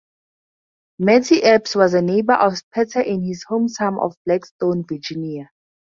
Mattie 0.97 1.43
Eppes 1.43 1.75
was 1.75 1.93
a 1.93 2.01
neighbor 2.01 2.33
of 2.33 2.57
Pete 2.73 2.95
in 2.95 3.21
his 3.21 3.45
hometown 3.47 4.03
of 4.03 4.17
Blackstone, 4.25 4.83
Virginia. 4.87 5.51